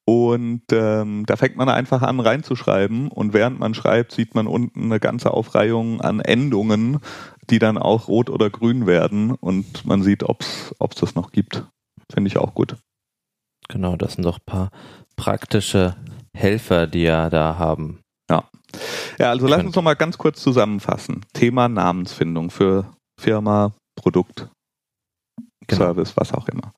[0.08, 4.84] Und ähm, da fängt man einfach an reinzuschreiben und während man schreibt, sieht man unten
[4.84, 7.00] eine ganze Aufreihung an Endungen,
[7.50, 11.66] die dann auch rot oder grün werden und man sieht, ob es das noch gibt.
[12.12, 12.78] Finde ich auch gut.
[13.68, 14.70] Genau, das sind doch ein paar
[15.16, 15.96] praktische
[16.36, 18.02] Helfer, die ja da haben.
[18.30, 18.44] Ja.
[19.18, 21.26] Ja, also lass uns noch mal ganz kurz zusammenfassen.
[21.34, 24.50] Thema Namensfindung für Firma, Produkt,
[25.68, 25.86] genau.
[25.86, 26.74] Service, was auch immer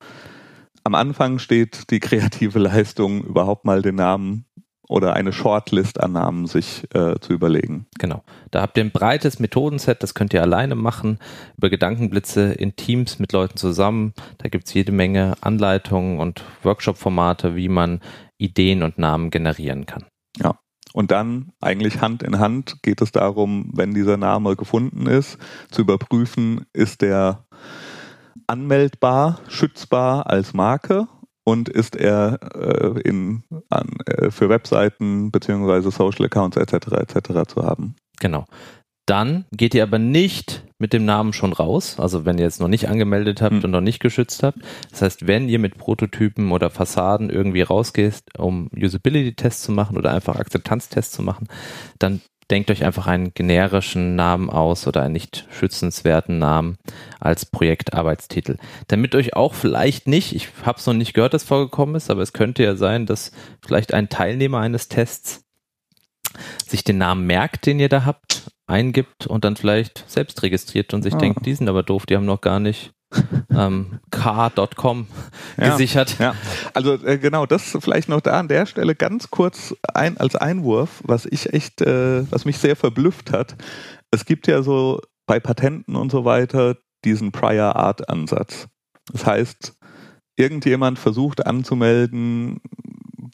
[0.88, 4.46] am Anfang steht die kreative Leistung, überhaupt mal den Namen
[4.88, 7.88] oder eine Shortlist an Namen sich äh, zu überlegen.
[8.00, 8.24] Genau.
[8.52, 11.20] Da habt ihr ein breites Methodenset, das könnt ihr alleine machen,
[11.58, 14.14] über Gedankenblitze in Teams mit Leuten zusammen.
[14.38, 18.00] Da gibt es jede Menge Anleitungen und Workshop-Formate, wie man
[18.38, 20.06] Ideen und Namen generieren kann.
[20.38, 20.60] Ja.
[20.94, 25.38] Und dann eigentlich Hand in Hand geht es darum, wenn dieser Name gefunden ist,
[25.70, 27.46] zu überprüfen, ist der
[28.48, 31.08] anmeldbar, schützbar als Marke
[31.48, 36.74] und ist er äh, in, an, äh, für Webseiten beziehungsweise Social Accounts etc.
[36.92, 37.48] etc.
[37.48, 37.96] zu haben.
[38.20, 38.44] Genau.
[39.06, 42.02] Dann geht ihr aber nicht mit dem Namen schon raus.
[42.02, 43.64] Also wenn ihr jetzt noch nicht angemeldet habt Hm.
[43.64, 44.60] und noch nicht geschützt habt.
[44.92, 50.12] Das heißt, wenn ihr mit Prototypen oder Fassaden irgendwie rausgeht, um Usability-Tests zu machen oder
[50.12, 51.48] einfach Akzeptanztests zu machen,
[51.98, 56.78] dann denkt euch einfach einen generischen Namen aus oder einen nicht schützenswerten Namen
[57.20, 58.58] als Projektarbeitstitel.
[58.88, 62.22] Damit euch auch vielleicht nicht, ich habe es noch nicht gehört, dass vorgekommen ist, aber
[62.22, 63.32] es könnte ja sein, dass
[63.66, 65.44] vielleicht ein Teilnehmer eines Tests
[66.66, 71.04] sich den Namen merkt, den ihr da habt, eingibt und dann vielleicht selbst registriert und
[71.04, 71.18] sich Ah.
[71.18, 72.92] denkt, die sind aber doof, die haben noch gar nicht
[73.50, 75.08] ähm, k.com
[75.58, 75.70] Ja.
[75.70, 76.18] gesichert.
[76.20, 76.36] Ja,
[76.74, 81.02] also äh, genau, das vielleicht noch da an der Stelle ganz kurz ein, als Einwurf,
[81.04, 83.56] was ich echt, äh, was mich sehr verblüfft hat.
[84.12, 88.68] Es gibt ja so bei Patenten und so weiter diesen Prior Art Ansatz.
[89.12, 89.74] Das heißt,
[90.36, 92.62] irgendjemand versucht anzumelden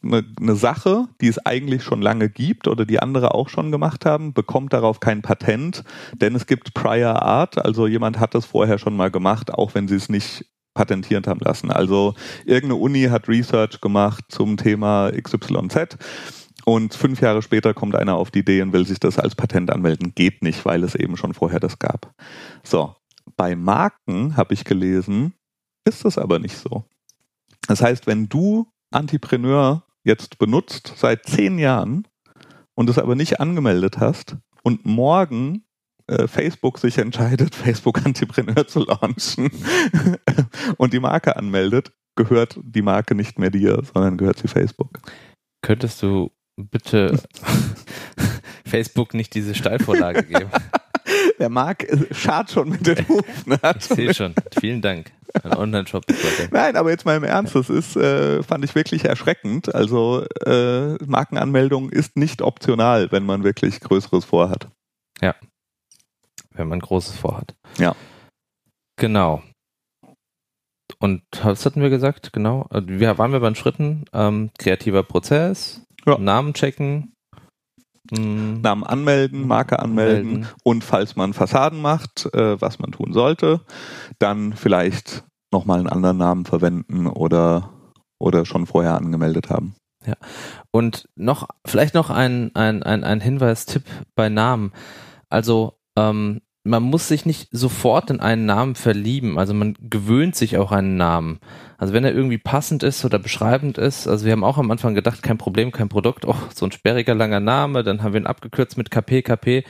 [0.04, 4.06] eine, eine Sache, die es eigentlich schon lange gibt oder die andere auch schon gemacht
[4.06, 8.78] haben, bekommt darauf kein Patent, denn es gibt Prior Art, also jemand hat das vorher
[8.78, 11.72] schon mal gemacht, auch wenn sie es nicht patentiert haben lassen.
[11.72, 15.98] Also irgendeine Uni hat Research gemacht zum Thema XYZ
[16.66, 19.70] und fünf Jahre später kommt einer auf die Idee und will sich das als Patent
[19.70, 20.14] anmelden.
[20.16, 22.14] Geht nicht, weil es eben schon vorher das gab.
[22.64, 22.96] So,
[23.36, 25.34] bei Marken habe ich gelesen,
[25.86, 26.86] ist das aber nicht so.
[27.68, 32.08] Das heißt, wenn du Entrepreneur jetzt benutzt seit zehn Jahren
[32.76, 35.66] und es aber nicht angemeldet hast und morgen
[36.08, 39.50] äh, Facebook sich entscheidet, Facebook Entrepreneur zu launchen
[40.78, 45.00] und die Marke anmeldet, gehört die Marke nicht mehr dir, sondern gehört sie Facebook.
[45.62, 47.20] Könntest du bitte
[48.66, 50.50] Facebook nicht diese Steilvorlage geben?
[51.40, 53.58] Der Marc schart schon mit den Hufen.
[53.78, 54.34] Ich sehe schon.
[54.60, 55.12] Vielen Dank.
[55.44, 56.04] Ein Online-Shop.
[56.52, 59.74] Nein, aber jetzt mal im Ernst, das ist, äh, fand ich wirklich erschreckend.
[59.74, 64.68] Also äh, Markenanmeldung ist nicht optional, wenn man wirklich Größeres vorhat.
[66.56, 67.56] wenn man Großes vorhat.
[67.80, 67.96] Ja.
[68.98, 69.42] Genau.
[71.00, 72.32] Und was hatten wir gesagt?
[72.34, 72.68] Genau.
[72.72, 74.06] Äh, Wir waren wir bei den Schritten.
[74.14, 76.18] Ähm, kreativer Prozess, Ja.
[76.20, 77.14] Namen checken.
[78.12, 80.48] Mm, Namen anmelden, Marke anmelden Melden.
[80.64, 83.62] und falls man Fassaden macht, äh, was man tun sollte,
[84.20, 87.70] dann vielleicht nochmal einen anderen Namen verwenden oder,
[88.20, 89.76] oder schon vorher angemeldet haben.
[90.72, 93.84] Und noch, vielleicht noch ein, ein, ein, ein Hinweis-Tipp
[94.16, 94.74] bei Namen.
[95.30, 99.38] Also, ähm, man muss sich nicht sofort in einen Namen verlieben.
[99.38, 101.40] Also man gewöhnt sich auch einen Namen.
[101.78, 104.08] Also wenn er irgendwie passend ist oder beschreibend ist.
[104.08, 106.26] Also wir haben auch am Anfang gedacht, kein Problem, kein Produkt.
[106.26, 107.84] Oh, so ein sperriger langer Name.
[107.84, 109.64] Dann haben wir ihn abgekürzt mit KP, KP.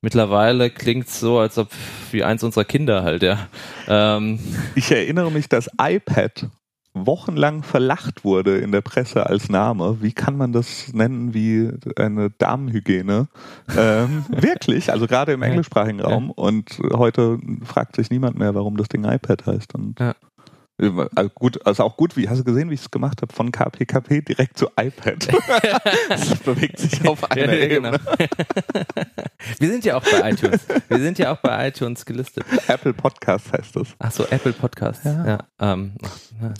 [0.00, 1.68] Mittlerweile klingt's so, als ob
[2.10, 3.48] wie eins unserer Kinder halt, ja.
[3.86, 4.38] Ähm,
[4.74, 6.48] Ich erinnere mich, dass iPad
[6.94, 9.98] wochenlang verlacht wurde in der Presse als Name.
[10.00, 13.28] Wie kann man das nennen wie eine Damenhygiene?
[13.76, 16.30] Ähm, wirklich, also gerade im englischsprachigen Raum.
[16.30, 19.74] Und heute fragt sich niemand mehr, warum das Ding iPad heißt.
[19.74, 20.14] Und Ja.
[21.14, 23.52] Also gut, also auch gut, wie hast du gesehen, wie ich es gemacht habe, von
[23.52, 25.28] KPKP direkt zu iPad.
[26.08, 27.88] das bewegt sich auf einer Ja, genau.
[27.88, 28.00] Ebene.
[29.58, 30.60] wir sind ja auch bei iTunes.
[30.88, 32.44] Wir sind ja auch bei iTunes gelistet.
[32.68, 33.88] Apple Podcast heißt das.
[33.98, 35.04] Ach so, Apple Podcasts.
[35.04, 35.26] Ja.
[35.26, 35.38] Ja.
[35.60, 35.92] ähm,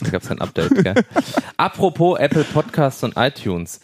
[0.01, 0.83] da gab es ein Update.
[0.83, 0.95] Gell?
[1.57, 3.79] Apropos Apple Podcasts und iTunes.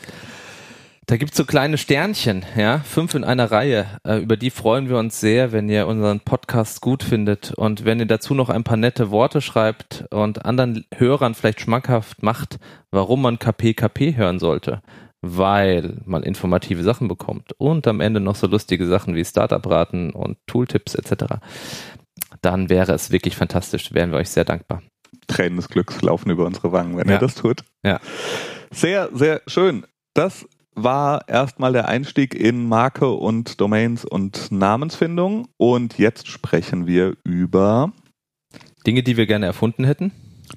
[1.09, 3.85] Da gibt's so kleine Sternchen, ja, fünf in einer Reihe.
[4.05, 7.99] Äh, über die freuen wir uns sehr, wenn ihr unseren Podcast gut findet und wenn
[7.99, 12.59] ihr dazu noch ein paar nette Worte schreibt und anderen Hörern vielleicht schmackhaft macht,
[12.91, 14.81] warum man KPKP hören sollte.
[15.21, 20.37] Weil man informative Sachen bekommt und am Ende noch so lustige Sachen wie Startup-Raten und
[20.45, 21.35] Tooltips etc.
[22.41, 24.83] Dann wäre es wirklich fantastisch, wären wir euch sehr dankbar.
[25.27, 27.13] Tränen des Glücks laufen über unsere Wangen, wenn Ja.
[27.15, 27.63] ihr das tut.
[27.83, 27.99] Ja.
[28.71, 29.85] Sehr, sehr schön.
[30.13, 30.45] Das
[30.77, 35.47] war erstmal der Einstieg in Marke und Domains und Namensfindung.
[35.57, 37.91] Und jetzt sprechen wir über
[38.85, 40.11] Dinge, die wir gerne erfunden hätten.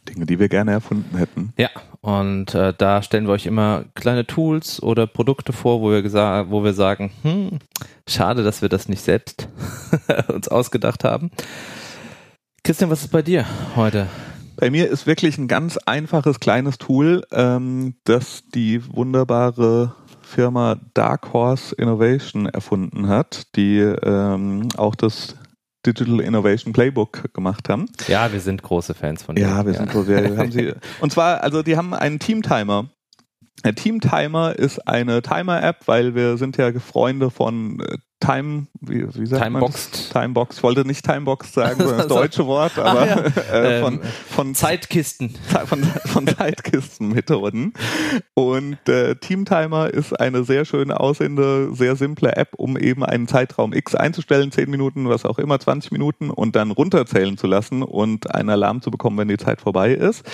[0.09, 1.53] Dinge, die wir gerne erfunden hätten.
[1.57, 6.05] Ja, und äh, da stellen wir euch immer kleine Tools oder Produkte vor, wo wir,
[6.51, 7.59] wo wir sagen, hm,
[8.09, 9.49] schade, dass wir das nicht selbst
[10.29, 11.31] uns ausgedacht haben.
[12.63, 14.07] Christian, was ist bei dir heute?
[14.57, 19.95] Bei mir ist wirklich ein ganz einfaches kleines Tool, ähm, das die wunderbare
[20.31, 25.37] Firma Dark Horse Innovation erfunden hat, die ähm, auch das
[25.85, 27.87] Digital Innovation Playbook gemacht haben.
[28.07, 29.43] Ja, wir sind große Fans von dir.
[29.43, 30.73] Ja, wir sind so, wir haben sie.
[31.01, 32.91] Und zwar, also die haben einen Team-Timer.
[33.65, 39.07] Der Team Timer ist eine Timer-App, weil wir sind ja Freunde von äh, Time, wie,
[39.15, 40.15] wie sagt Timeboxed.
[40.15, 40.23] man?
[40.23, 40.59] Timebox.
[40.59, 43.17] Ich wollte nicht Timebox sagen, sondern das deutsche Wort, aber ja.
[43.53, 45.35] äh, von, Ähm, von Zeitkisten.
[45.67, 47.73] von, von Zeitkistenmethoden.
[48.35, 53.27] Und äh, Team Timer ist eine sehr schön aussehende, sehr simple App, um eben einen
[53.27, 57.83] Zeitraum X einzustellen, 10 Minuten, was auch immer, 20 Minuten und dann runterzählen zu lassen
[57.83, 60.25] und einen Alarm zu bekommen, wenn die Zeit vorbei ist.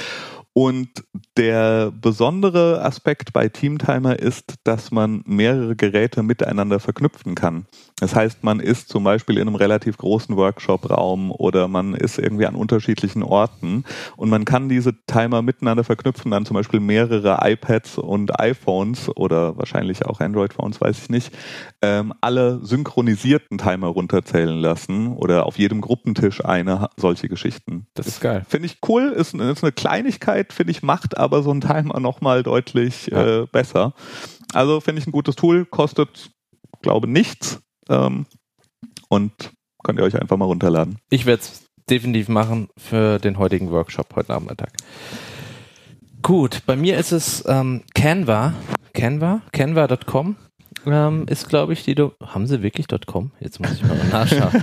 [0.59, 1.05] Und
[1.37, 7.67] der besondere Aspekt bei Teamtimer ist, dass man mehrere Geräte miteinander verknüpfen kann.
[8.01, 12.47] Das heißt, man ist zum Beispiel in einem relativ großen Workshop-Raum oder man ist irgendwie
[12.47, 13.85] an unterschiedlichen Orten
[14.17, 19.59] und man kann diese Timer miteinander verknüpfen, dann zum Beispiel mehrere iPads und iPhones oder
[19.59, 21.33] wahrscheinlich auch Android-Phones, weiß ich nicht,
[21.87, 27.87] ähm, alle synchronisierten Timer runterzählen lassen oder auf jedem Gruppentisch eine solche Geschichten.
[27.95, 28.45] Das ist geil.
[28.49, 32.43] Finde ich cool, ist, ist eine Kleinigkeit, finde ich, macht aber so ein Timer nochmal
[32.43, 33.43] deutlich Ja.
[33.43, 33.95] äh, besser.
[34.53, 36.31] Also finde ich ein gutes Tool, kostet,
[36.83, 38.27] glaube nichts ähm,
[39.09, 39.33] und
[39.85, 40.99] könnt ihr euch einfach mal runterladen.
[41.11, 44.73] Ich werde es definitiv machen für den heutigen Workshop heute Nachmittag.
[46.23, 48.55] Gut, bei mir ist es ähm, Canva.
[48.93, 49.43] Canva?
[49.53, 50.37] Canva.com
[50.87, 51.95] ähm, ist, glaube ich, die.
[51.95, 53.33] Do Haben sie wirklich .com?
[53.41, 54.63] Jetzt muss ich mal nachschauen.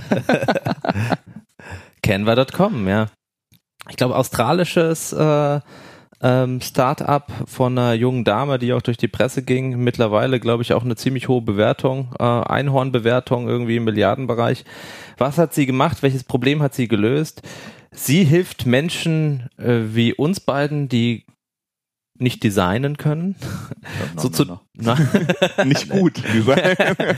[2.02, 3.06] Canva.com, ja.
[3.88, 5.60] Ich glaube, australisches äh,
[6.22, 9.78] ähm, Start-up von einer jungen Dame, die auch durch die Presse ging.
[9.78, 12.14] Mittlerweile, glaube ich, auch eine ziemlich hohe Bewertung.
[12.18, 14.64] Äh, Einhornbewertung irgendwie im Milliardenbereich.
[15.18, 16.02] Was hat sie gemacht?
[16.02, 17.42] Welches Problem hat sie gelöst?
[17.90, 21.26] Sie hilft Menschen äh, wie uns beiden, die
[22.18, 23.34] nicht designen können,
[24.16, 24.96] so zu, Na,
[25.64, 26.22] Nicht gut.
[26.32, 26.86] Design.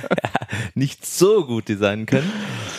[0.74, 2.30] nicht so gut designen können,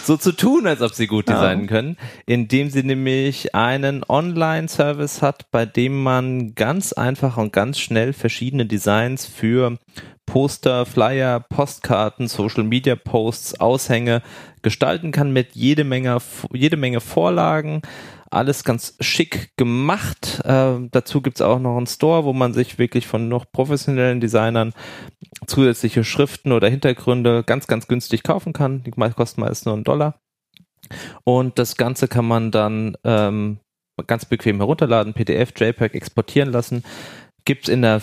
[0.04, 1.36] so zu tun, als ob sie gut Ja.
[1.36, 7.78] designen können, indem sie nämlich einen Online-Service hat, bei dem man ganz einfach und ganz
[7.80, 9.78] schnell verschiedene Designs für
[10.26, 14.22] Poster, Flyer, Postkarten, Social Media Posts, Aushänge
[14.62, 16.18] gestalten kann mit jede Menge,
[16.52, 17.82] jede Menge Vorlagen.
[18.30, 20.42] Alles ganz schick gemacht.
[20.44, 24.74] Äh, dazu gibt's auch noch einen Store, wo man sich wirklich von noch professionellen Designern
[25.46, 28.84] zusätzliche Schriften oder Hintergründe ganz, ganz günstig kaufen kann.
[28.84, 30.20] Die kosten meist nur einen Dollar.
[31.24, 33.60] Und das Ganze kann man dann ähm,
[34.06, 36.84] ganz bequem herunterladen, PDF, JPEG exportieren lassen.
[37.46, 38.02] Gibt's in der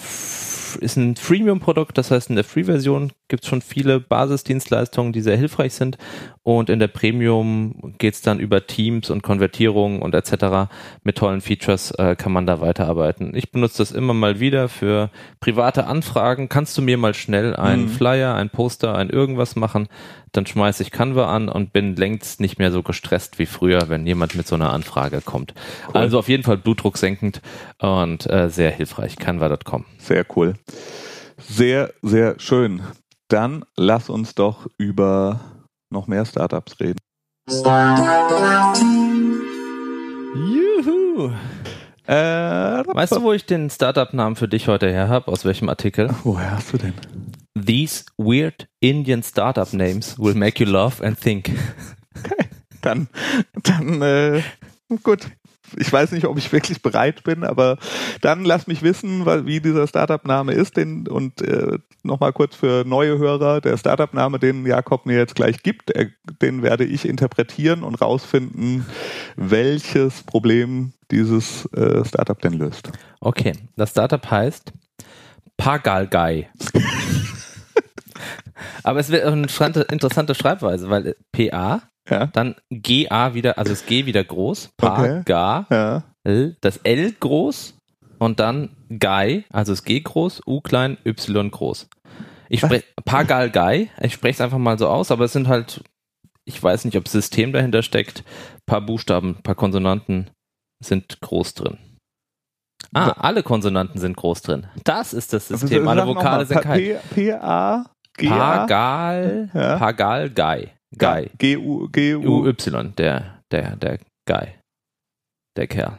[0.81, 5.75] ist ein Freemium-Produkt, das heißt in der Free-Version gibt's schon viele Basisdienstleistungen, die sehr hilfreich
[5.75, 5.97] sind.
[6.43, 10.71] Und in der Premium geht's dann über Teams und Konvertierungen und etc.
[11.03, 13.35] Mit tollen Features äh, kann man da weiterarbeiten.
[13.35, 15.11] Ich benutze das immer mal wieder für
[15.41, 16.49] private Anfragen.
[16.51, 17.89] Kannst du mir mal schnell einen Mhm.
[17.89, 19.89] Flyer, ein Poster, ein irgendwas machen?
[20.33, 24.07] Dann schmeiße ich Canva an und bin längst nicht mehr so gestresst wie früher, wenn
[24.07, 25.55] jemand mit so einer Anfrage kommt.
[25.89, 25.97] Cool.
[25.97, 27.41] Also auf jeden Fall Blutdruck senkend
[27.79, 29.17] und äh, sehr hilfreich.
[29.17, 29.85] Canva.com.
[29.99, 30.55] Sehr cool.
[31.39, 32.83] Sehr, sehr schön.
[33.29, 35.41] Dann lass uns doch über
[35.91, 36.99] noch mehr Startups reden.
[40.35, 41.31] Juhu!
[42.07, 42.15] Äh,
[42.87, 45.29] Weißt du, wo ich den Startup-Namen für dich heute her habe?
[45.31, 46.11] Aus welchem Artikel?
[46.25, 46.95] woher hast du denn?
[47.57, 51.51] These weird Indian startup names will make you laugh and think.
[52.83, 53.09] Dann,
[53.63, 54.43] dann, äh,
[55.03, 55.29] gut.
[55.79, 57.79] Ich weiß nicht, ob ich wirklich bereit bin, aber
[58.21, 60.77] dann lass mich wissen, wie dieser Startup-Name ist.
[60.77, 65.63] Den, und äh, nochmal kurz für neue Hörer, der Startup-Name, den Jakob mir jetzt gleich
[65.63, 66.09] gibt, er,
[66.43, 68.87] den werde ich interpretieren und rausfinden,
[69.37, 72.91] welches Problem dieses äh, Startup denn löst.
[73.21, 74.73] Okay, das Startup heißt
[75.57, 76.51] Pagalgai.
[78.83, 79.47] Aber es wird auch eine
[79.91, 82.27] interessante, Schreibweise, weil PA, Ja.
[82.27, 85.23] dann GA wieder, also das G wieder groß, Okay.
[85.25, 86.55] Pagal, Ja.
[86.61, 87.79] das L groß
[88.19, 91.88] und dann Gai, also das G groß, U klein, Y groß.
[92.51, 95.83] Ich spreche Pagalgai, ich spreche es einfach mal so aus, aber es sind halt,
[96.45, 98.23] ich weiß nicht, ob System dahinter steckt,
[98.67, 100.31] paar Buchstaben, paar Konsonanten
[100.85, 101.79] sind groß drin.
[102.93, 104.67] Ah, alle Konsonanten sind groß drin.
[104.85, 105.88] Das ist das System.
[105.88, 106.79] Alle Vokale sind kein.
[106.79, 107.87] P- P-A,
[108.19, 109.79] G-A, Pagal, Ja.
[109.79, 110.71] Pagal, Gai.
[110.99, 111.31] Gai.
[111.39, 112.45] G-U, G-U.
[112.45, 114.59] U-Y, der, der, der Gai.
[115.57, 115.99] Der Kerl.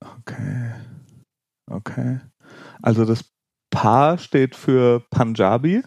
[0.00, 0.72] Okay.
[1.70, 2.20] Okay.
[2.82, 3.24] Also das
[3.70, 5.82] Pa steht für Punjabi.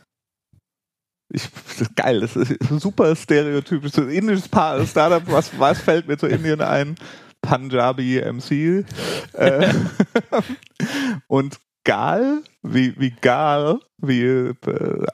[1.29, 3.97] Ich, das ist geil, das ist ein super stereotypisch.
[3.97, 6.95] Ein indisches Pa Startup, was, was fällt mir zu Indien ein?
[7.41, 8.85] Punjabi MC.
[9.33, 9.73] Äh,
[11.27, 14.53] und Gal, wie, wie Gal, wie, äh,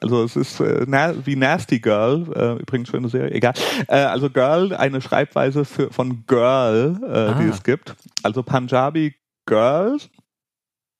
[0.00, 3.52] also es ist äh, na, wie Nasty Girl, äh, übrigens schöne Serie, egal.
[3.88, 7.52] Äh, also Girl, eine Schreibweise für, von Girl, äh, die Ah.
[7.52, 7.94] es gibt.
[8.22, 9.14] Also Punjabi
[9.46, 9.98] Girl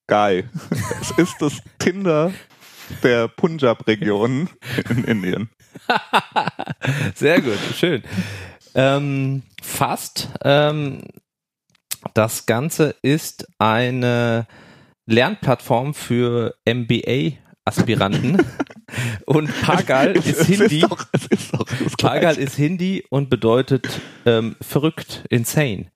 [0.09, 0.45] Guy.
[1.01, 2.33] Es ist das Tinder
[3.03, 4.49] der Punjab-Region
[4.91, 5.49] in Indien.
[7.15, 8.03] Sehr gut, schön.
[8.75, 10.29] Ähm, fast.
[10.45, 11.03] Ähm,
[12.15, 14.47] das Ganze ist eine
[15.07, 18.39] Lernplattform für MBA-Aspiranten.
[19.27, 20.81] und Pagal ist Hindi.
[20.81, 25.87] Ist doch, ist doch Pagal ist Hindi und bedeutet ähm, verrückt, insane.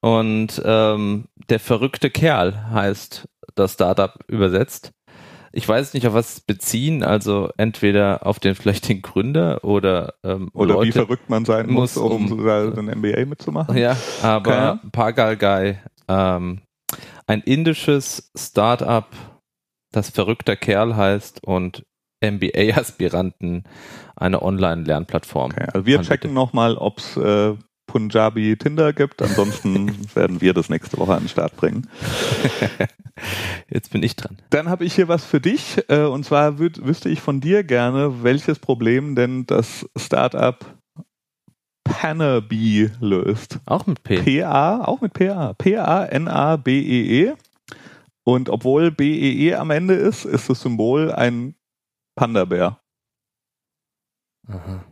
[0.00, 4.92] Und ähm, der verrückte Kerl heißt das Startup übersetzt.
[5.50, 10.50] Ich weiß nicht, auf was beziehen, also entweder auf den vielleicht den Gründer oder ähm,
[10.52, 13.76] oder Leute wie verrückt man sein muss, um, um ein MBA mitzumachen.
[13.76, 14.88] Ja, aber okay.
[14.92, 16.60] Pagal Guy, ähm,
[17.28, 19.06] ein indisches Startup,
[19.92, 21.84] das verrückter Kerl heißt und
[22.20, 23.64] MBA-Aspiranten
[24.16, 25.52] eine Online-Lernplattform.
[25.52, 27.54] Okay, also wir checken nochmal, ob es äh,
[27.86, 29.22] Punjabi Tinder gibt.
[29.22, 31.88] Ansonsten werden wir das nächste Woche an den Start bringen.
[33.70, 34.38] Jetzt bin ich dran.
[34.50, 35.84] Dann habe ich hier was für dich.
[35.88, 40.77] Äh, und zwar wüsste ich von dir gerne, welches Problem denn das Startup
[41.88, 43.58] Panabe löst.
[43.66, 44.18] Auch mit P.
[44.18, 45.54] P-A, auch mit P-A.
[45.54, 47.30] P-A-N-A-B-E-E.
[47.30, 47.36] -E.
[48.24, 51.54] Und obwohl B-E-E -E am Ende ist, ist das Symbol ein
[52.14, 52.78] Panda-Bär.
[54.48, 54.84] Aha.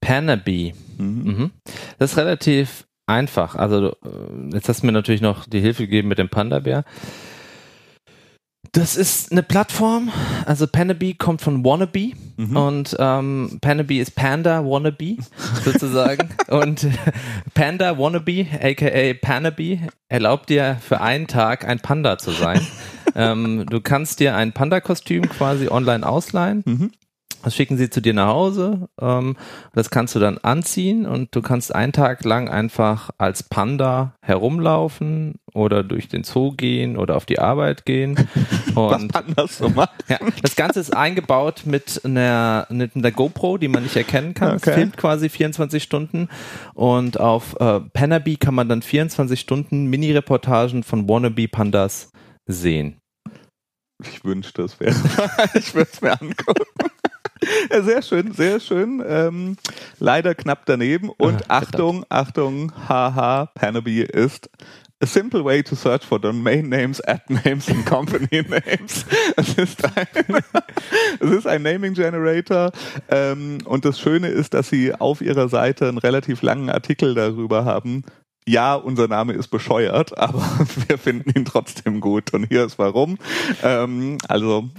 [0.00, 0.74] Panabe.
[0.98, 1.22] Mhm.
[1.24, 1.50] Mhm.
[1.98, 3.54] Das ist relativ einfach.
[3.54, 6.84] Also äh, jetzt hast du mir natürlich noch die Hilfe gegeben mit dem Panda-Bär.
[8.74, 10.10] Das ist eine Plattform,
[10.46, 12.56] also Panabe kommt von Wannabe mhm.
[12.56, 15.16] und ähm, Panabe ist Panda Wannabe
[15.64, 16.88] sozusagen und
[17.54, 22.66] Panda Wannabe, aka Panabe, erlaubt dir für einen Tag ein Panda zu sein.
[23.14, 26.90] ähm, du kannst dir ein Panda-Kostüm quasi online ausleihen mhm.
[27.44, 28.88] Das schicken sie zu dir nach Hause.
[29.00, 29.36] Ähm,
[29.74, 35.34] das kannst du dann anziehen und du kannst einen Tag lang einfach als Panda herumlaufen
[35.54, 38.16] oder durch den Zoo gehen oder auf die Arbeit gehen.
[38.74, 39.72] Und Was Pandas so.
[40.08, 44.56] Ja, das Ganze ist eingebaut mit einer, mit einer GoPro, die man nicht erkennen kann.
[44.56, 44.70] Okay.
[44.70, 46.28] Es filmt quasi 24 Stunden
[46.74, 52.10] und auf äh, Panabe kann man dann 24 Stunden Mini-Reportagen von Wannabe Pandas
[52.46, 52.98] sehen.
[54.02, 54.96] Ich wünschte, es wäre.
[55.54, 56.64] ich würde es mir angucken.
[57.70, 59.02] Ja, sehr schön, sehr schön.
[59.06, 59.56] Ähm,
[59.98, 61.10] leider knapp daneben.
[61.10, 64.50] Und Ach, Achtung, Achtung, haha, Panabe ist
[65.02, 69.04] A simple way to search for domain names, ad names and company names.
[69.36, 70.06] Es ist ein,
[71.20, 72.70] es ist ein Naming Generator.
[73.08, 77.64] Ähm, und das Schöne ist, dass sie auf ihrer Seite einen relativ langen Artikel darüber
[77.64, 78.04] haben.
[78.46, 80.44] Ja, unser Name ist bescheuert, aber
[80.86, 82.32] wir finden ihn trotzdem gut.
[82.32, 83.18] Und hier ist warum.
[83.62, 84.70] Ähm, also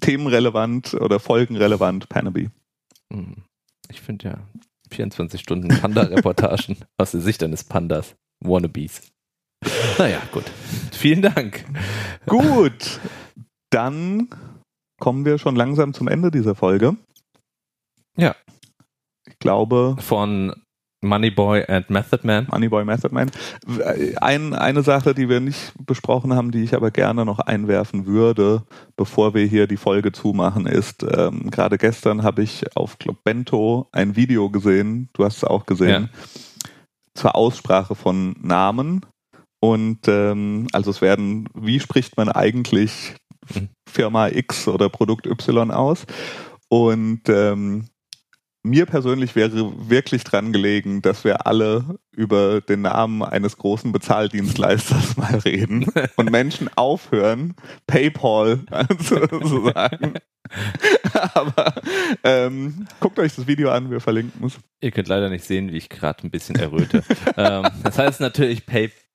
[0.00, 2.50] themenrelevant oder folgenrelevant Panabe.
[3.12, 3.42] Hm.
[3.88, 4.38] Ich finde ja
[4.90, 8.14] 24 Stunden Panda-Reportagen aus der Sicht eines Pandas.
[8.40, 9.02] Wannabes.
[9.98, 10.44] Naja, gut.
[10.92, 11.64] Vielen Dank.
[12.26, 13.00] Gut.
[13.70, 14.28] Dann
[14.98, 16.96] kommen wir schon langsam zum Ende dieser Folge.
[18.16, 18.34] Ja.
[19.26, 19.96] Ich glaube.
[20.00, 20.54] Von
[21.02, 22.46] Moneyboy and Method Man.
[22.50, 23.30] Moneyboy Method Man.
[24.20, 28.62] Ein, eine Sache, die wir nicht besprochen haben, die ich aber gerne noch einwerfen würde,
[28.96, 33.88] bevor wir hier die Folge zumachen, ist, ähm, gerade gestern habe ich auf Club Bento
[33.92, 36.30] ein Video gesehen, du hast es auch gesehen, ja.
[37.14, 39.04] zur Aussprache von Namen.
[39.60, 43.14] Und ähm, also es werden, wie spricht man eigentlich.
[43.88, 46.04] Firma X oder Produkt Y aus?
[46.68, 47.86] Und ähm,
[48.66, 55.16] mir persönlich wäre wirklich dran gelegen, dass wir alle über den Namen eines großen Bezahldienstleisters
[55.16, 55.86] mal reden
[56.16, 57.54] und Menschen aufhören,
[57.86, 58.60] PayPal
[58.98, 60.14] zu sagen.
[61.34, 61.74] Aber
[62.24, 64.58] ähm, guckt euch das Video an, wir verlinken es.
[64.80, 67.02] Ihr könnt leider nicht sehen, wie ich gerade ein bisschen erröte.
[67.36, 69.05] ähm, das heißt natürlich PayPal.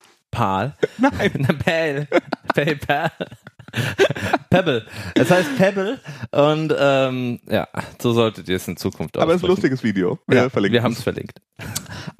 [0.97, 1.47] Nein.
[1.65, 2.07] Pay,
[2.53, 3.11] PayPal.
[4.49, 4.85] Pebble.
[5.15, 5.99] Es heißt Pebble
[6.31, 7.67] und ähm, ja,
[8.01, 9.21] so solltet ihr es in Zukunft auch.
[9.21, 10.19] Aber es ist ein lustiges Video.
[10.27, 11.41] Wir, ja, wir haben es verlinkt.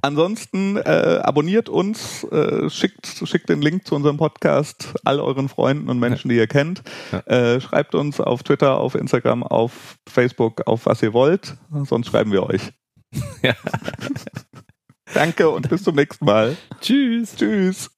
[0.01, 5.89] Ansonsten äh, abonniert uns, äh, schickt, schickt den Link zu unserem Podcast all euren Freunden
[5.89, 6.83] und Menschen, die ihr kennt.
[7.11, 7.19] Ja.
[7.55, 11.57] Äh, schreibt uns auf Twitter, auf Instagram, auf Facebook, auf was ihr wollt.
[11.83, 12.71] Sonst schreiben wir euch.
[13.41, 13.55] Ja.
[15.13, 16.55] Danke und bis zum nächsten Mal.
[16.79, 17.35] Tschüss.
[17.35, 17.89] Tschüss.